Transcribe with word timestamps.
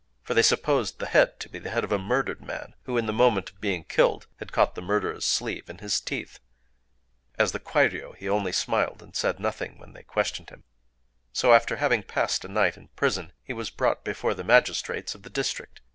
For 0.23 0.33
they 0.33 0.41
supposed 0.41 0.97
the 0.97 1.05
head 1.05 1.39
to 1.41 1.47
be 1.47 1.59
the 1.59 1.69
head 1.69 1.83
of 1.83 1.91
a 1.91 1.99
murdered 1.99 2.41
man 2.41 2.73
who, 2.85 2.97
in 2.97 3.05
the 3.05 3.13
moment 3.13 3.51
of 3.51 3.61
being 3.61 3.83
killed, 3.83 4.25
had 4.37 4.51
caught 4.51 4.73
the 4.73 4.81
murderer's 4.81 5.25
sleeve 5.25 5.69
in 5.69 5.77
his 5.77 5.99
teeth. 6.01 6.39
As 7.37 7.51
for 7.51 7.59
Kwairyō, 7.59 8.15
he 8.17 8.27
only 8.27 8.51
smiled 8.51 9.03
and 9.03 9.15
said 9.15 9.39
nothing 9.39 9.77
when 9.77 9.93
they 9.93 10.01
questioned 10.01 10.49
him. 10.49 10.63
So, 11.33 11.53
after 11.53 11.75
having 11.75 12.01
passed 12.01 12.43
a 12.43 12.47
night 12.47 12.77
in 12.77 12.87
prison, 12.95 13.31
he 13.43 13.53
was 13.53 13.69
brought 13.69 14.03
before 14.03 14.33
the 14.33 14.43
magistrates 14.43 15.13
of 15.13 15.21
the 15.21 15.29
district. 15.29 15.81